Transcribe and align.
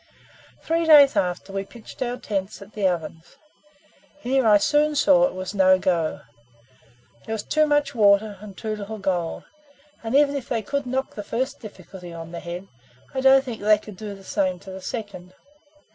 Three 0.63 0.85
days 0.87 1.15
after, 1.15 1.53
we 1.53 1.63
pitched 1.63 2.01
out 2.01 2.23
tents 2.23 2.59
at 2.59 2.73
the 2.73 2.87
Ovens. 2.87 3.35
Here 4.17 4.47
I 4.47 4.57
soon 4.57 4.95
saw 4.95 5.27
it 5.27 5.35
was 5.35 5.53
no 5.53 5.77
go. 5.77 6.21
There 7.27 7.33
was 7.33 7.43
too 7.43 7.67
much 7.67 7.93
water, 7.93 8.39
and 8.41 8.57
too 8.57 8.75
little 8.75 8.97
gold; 8.97 9.43
and 10.03 10.15
even 10.15 10.35
if 10.35 10.49
they 10.49 10.63
could 10.63 10.87
knock 10.87 11.13
the 11.13 11.21
first 11.23 11.59
difficulty 11.59 12.11
on 12.11 12.31
the 12.31 12.39
head, 12.39 12.67
I 13.13 13.21
don't 13.21 13.43
think 13.43 13.61
they 13.61 13.77
could 13.77 13.95
do 13.95 14.15
the 14.15 14.23
same 14.23 14.57
to 14.61 14.71
the 14.71 14.81
second. 14.81 15.35